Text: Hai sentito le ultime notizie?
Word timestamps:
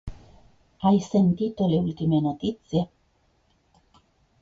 Hai 0.85 0.97
sentito 1.11 1.67
le 1.67 1.77
ultime 1.77 2.19
notizie? 2.19 2.89